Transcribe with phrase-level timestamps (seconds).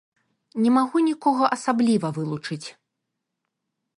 [0.63, 2.67] Не магу нікога асабліва вылучыць.